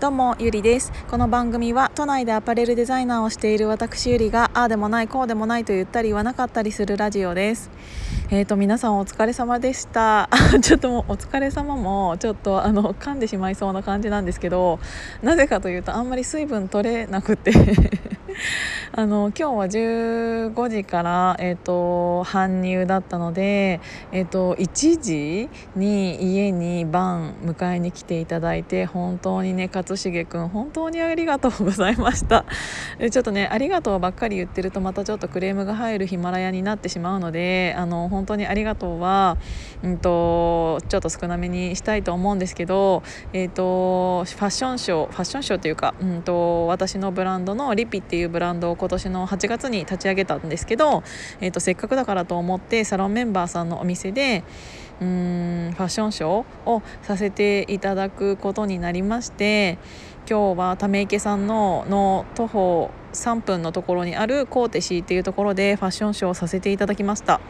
[0.00, 0.92] どうもゆりです。
[1.10, 7.70] この番組は都内でアパレルデザイナーをしている私ゆりがああでもないこうでもないと言ったり言わなかったりするラジオです。
[8.30, 10.30] えーと皆さんお疲れ様でした。
[10.62, 14.80] ちょっともうお疲れ様もちょっとあの噛んでしまいそうな感じなんですけど
[15.22, 17.52] なぜかというとあんまり水分取れなくて。
[18.92, 23.80] あの今日は15時から、えーと、搬入だったので、
[24.12, 32.44] えーと、1時に家に晩迎えに来ていただいて本当にね勝重君本当にありがとうございました。
[33.10, 39.36] ちょっとねありがとうばっかり言ってるとまたちょっとクレームが入るヒマラヤになってしまうのであの本当にありがとうは、
[39.82, 51.02] うんと、ちょっと少なめにしたいと思うんですけど、えーと、ファッションショーファッションショーというか、うんと私のブランドのリピっていうブランドを今年の8月に立ち上げたんですけど、
[51.40, 54.44] えーと、せっかくだからと思ってサロンメンバーさんのお店で
[55.00, 59.78] うーんファッションショーをさせていただくことになりまして
[60.28, 67.40] 今日はため池さんのの徒歩3分のところにあるコーテシーっていうところでファッションショーをさせていただきました。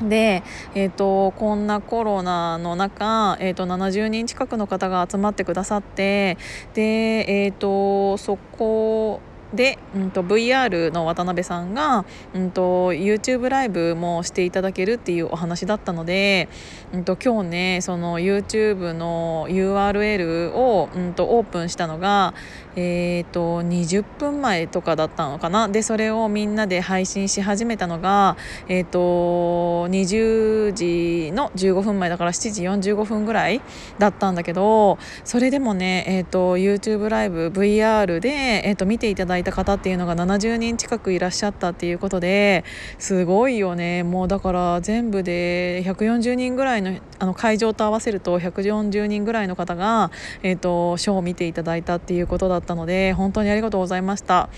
[0.00, 0.42] で、
[0.74, 6.38] えーと、こんなコロナの中、えーと、70人近くの方が集まってくださって
[6.74, 6.82] で、
[7.28, 9.20] えーとそこ
[9.54, 16.48] で、うんと、VR の渡辺さんが、うんと、YouTube ライブもしていただけるっていうお話だったので、
[16.92, 22.34] うんと、今日ねその YouTube の URL を、うんと、オープンしたのが、
[22.74, 25.68] えー、と20分前とかだったのかな。
[25.68, 28.36] でそれをみんなで配信し始めたのが、
[28.68, 33.60] えー、と20時の15分前だから7時45分ぐらい
[33.98, 42.64] だったんだけどそれでもね、えー、と YouTube ライブ VR で、えー、と見ていただいてた方っていうのが70人近くいらっしゃったっていうことで
[42.98, 50.10] すごいよねもうだから全部で140人ぐらいのあの会場と合わせると140人ぐらいの方が、
[50.42, 54.48] えー、とショーを見ていただいたっていうことだったので本当にありがとうございました。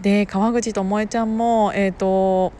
[0.00, 2.52] で川口智恵ちゃんも、えーと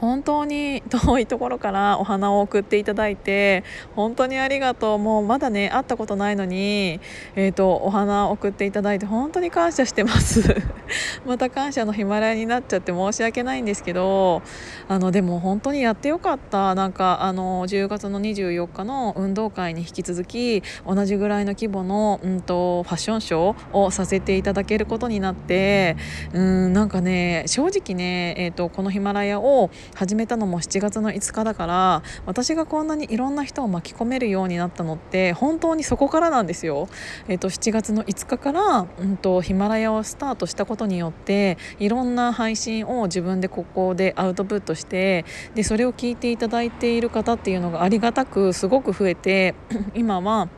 [0.00, 3.64] 本当に遠いところからお花を送っていただいて
[3.96, 4.98] 本当にありがとう。
[4.98, 7.00] もうまだね会ったことないのに、
[7.34, 10.62] えーと、お花を送っていただいて本当に感謝してます。
[11.26, 14.42] また感謝のヒマラヤになっちゃって申し訳ないんですけど
[14.88, 16.74] あのでも本当にやってよかった。
[16.74, 25.96] なんかあの10月の24日の運動会に引き続き同じぐらいの規模の、うんと、ファッションショーをさせていただけることになって
[26.32, 36.88] うんなんかね正直ね、えーとこのヒマラヤを始めたのも7月の5日だから私がこんなにいろんな人を巻き込めるようになったのって本当にそこからなんですよ。
[37.28, 49.54] えーと、7月の5日から、うんと、ヒマラヤをスタートしたことによっていろんな配信を自分でここでアウトプットしてでそれを聞いていただいている方っていうのがありがたくすごく増えて
[49.94, 50.48] 今は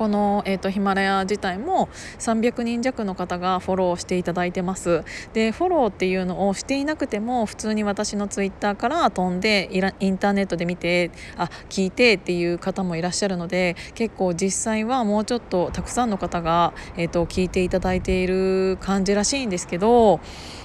[0.00, 5.04] この、えーと、ヒマラヤ自体も300人弱の方がフォローしていただいてます。
[5.34, 9.68] でフォローっていうのをしていなくても普通に私のツイッターから飛んで
[10.00, 20.20] インターネットで見てあ聞いてっていう方もいらっしゃるので結構実際はもうちょっとたくさんの方が、えーと聞いていただいている感じらしいんですけど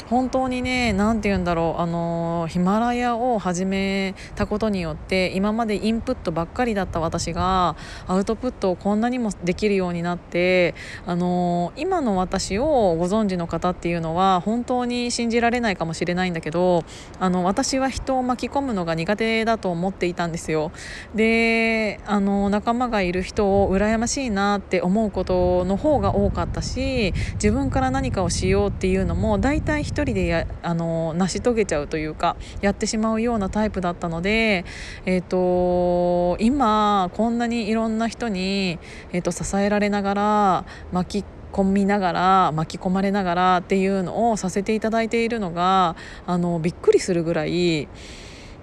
[0.09, 7.75] 本当にね何て言うんだろうあのヒマラヤを始めたことによって今までインプットばっかりだった私が
[8.07, 10.75] アウトプットをこんなにもできるようになって
[11.07, 16.83] あの今の私をご存知の方っていうのは本当に信じられないかもしれないんだけど
[17.19, 20.71] あの私は人を巻き込むのが苦手だと思っていたんですよ。
[21.15, 34.65] であの仲間がいる人を羨ましいなって思うことの方が多かったし自分から何かをしようっていうのも大体人人でやあの成し遂げちゃうというかやってしまうようなタイプだったので、
[35.05, 38.79] えーと、今こんなにいろんな人に、
[39.11, 45.95] えーと、支えられながら巻き込みながら巻き込まれながらっていうのをさせていただいているのが
[46.27, 47.87] あのびっくりするぐらい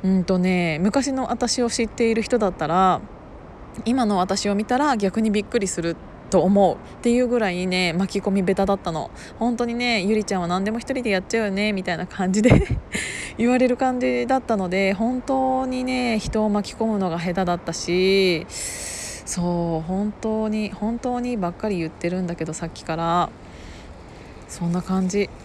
[0.05, 3.01] うんとね昔の私を知っている人だったら
[3.87, 5.97] 今の私を見たら逆にびっくりする
[6.33, 9.11] と思うっていうぐらいね巻き込みベタだったの。
[9.39, 12.51] 本当にねゆりちゃんは何でも一人でやっちゃうよねみたいな感じで
[13.39, 23.31] 言われる感じだったので本当にね人を巻き込むのが下手だったしそう本当に本当にばっかり言ってるんだけどさっきから。
[24.53, 25.31] そんな感じ。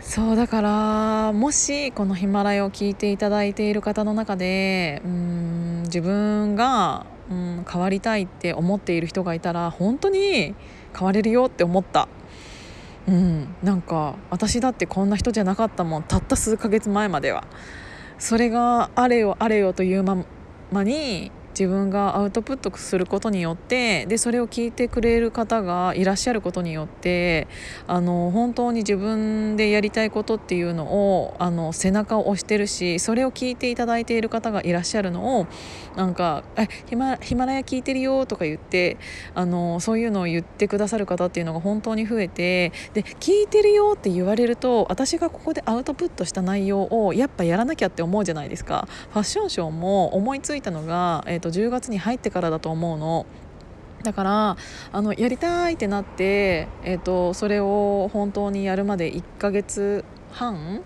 [0.00, 10.54] そうだからもしこのヒマラヤを聞いていただいている方の中でうん自分がうん、変わりたいって思っている人がいたら本当に
[10.96, 12.08] 変われるよって思った。
[13.08, 17.44] うん、なんか私だってこんな人じゃなかったもんたった数ヶ月前までは
[18.18, 27.48] それがあれよあれよという間に自分がアウトプットすることによってでそれを聞いてくれる方がいらっしゃることによって
[27.86, 35.46] あの本当に自分でやりたいことっていうのをあの背中を押してるしそれを聞いていただいている方がいらっしゃるのを
[35.96, 38.96] なんか「えヒマヒマラヤ聞いてるよ」とか言って
[39.34, 48.88] あのそういうのを言ってくださる方っていうのが本当に増えてで聞いてるよって言われると私がここでアウトプットした内容をやっぱやらなきゃって思うじゃないですか。
[49.10, 53.26] ファッションショーも思いついたのが、えー、と10月に入ってからだと思うの。
[54.02, 54.56] だから
[54.92, 60.80] あのやりたいってなって、えーと、それを本当にやるまで1ヶ月半？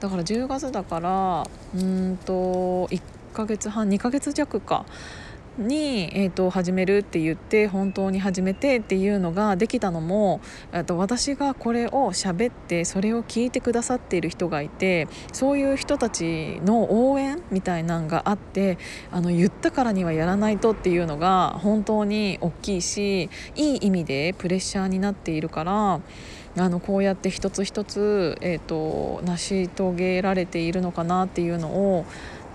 [0.00, 3.00] だから10月だからうんと1
[3.34, 4.84] ヶ月半2ヶ月弱か
[5.58, 10.40] に、えーと、始めるって言って本当に始めてっていうのができたのも、
[10.86, 18.78] と、私がこれを喋ってそれを聞いてくださっている人がいてそういう人たちの応援みたいなんがあって
[19.10, 26.00] あの言ったからにはやらないとっていうのが本当に大きいしいい意味でプレッシャーになっているから。
[26.58, 32.06] あのこうやって一つ一つ、えーと成し遂げられているのかなっていうのを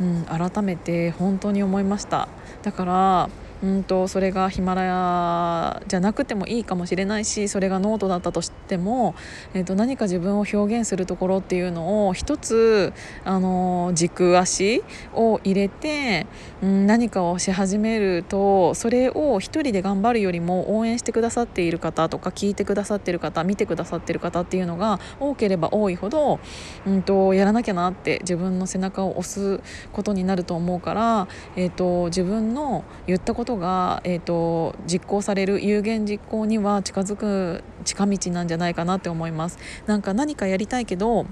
[0.01, 2.27] うん、改めて本当に思いました。
[2.63, 3.29] だから
[3.63, 9.13] うんとそれがヒマラヤじゃなくてもいいかもしれないしそれがノートだったとしても、
[9.53, 12.93] えー、と何か自分を表現するところっていうのを一つ
[13.23, 16.25] あの軸足を入れて、
[16.63, 26.39] うん、何かをし始めるとそれを一人で頑張るよりも応援してくださっている方とか聞いてくださっている方見てくださっている方っていうのが多ければ多いほど、
[26.87, 29.61] うんと、やらなきゃなって自分の背中を押す
[29.91, 39.59] ことになると思うから、えーと自分の言ったことことが、えーと、実行される有言実行には近づく近道なんじゃないかなって思います。
[39.85, 41.25] なんか何かやりたいけど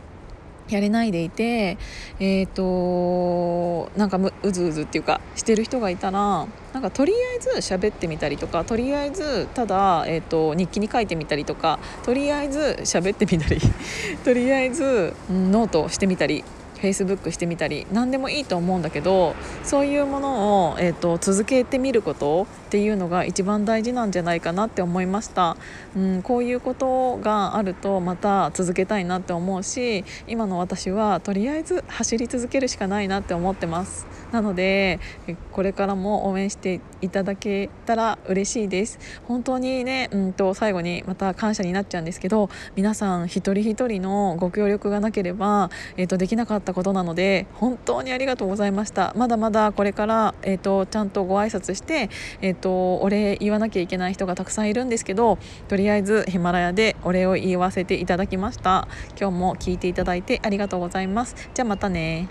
[0.67, 1.77] やれないでいて
[2.19, 13.59] えっ、ー、となんかうずうずっていうかしてる人がいたらなんかとりあえず喋ってみたりとかとりあえずただ、えーと、日記に書いてみたりとかとりあえず喋ってみたり
[14.23, 16.43] とりあえず、ノートしてみたり
[16.79, 25.57] フェイスブックしてみたり何でもいいと思うんだけどそういうものを、えーと、続けてみることっていうのが一番大事なんじゃないかなって思いました、
[25.95, 34.07] うん、こういうことがあるとまた続けたいなって思うし今の私はとりあえず走り続けるしかないなって思ってます。
[34.31, 34.99] なので
[35.51, 38.99] これからも応援していただけたら嬉しいです。
[39.27, 49.13] 本当にね、うんと、最後にまた感謝になっちゃうんですけど皆さん一人一人のご協力がなければ、えーとできなかったったことなので本当にありがとうございました。
[49.15, 52.09] まだまだこれから、えーと、ちゃんとご挨拶して、
[52.41, 55.37] えーと、お礼言わなきゃいけない人がたくさんいるんですけど
[55.67, 58.87] とりあえずヒマラヤでお礼を言わせていただきました。
[59.19, 61.35] 今日も聞いていただいてありがとうございます。
[61.53, 62.27] じゃあまたね